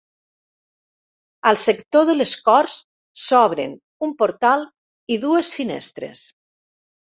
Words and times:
Al 1.51 1.59
sector 1.63 2.07
de 2.11 2.15
les 2.21 2.31
corts 2.47 2.79
s'obren 3.25 3.77
un 4.09 4.17
portal 4.25 4.67
i 5.17 5.21
dues 5.29 5.55
finestres. 5.61 6.27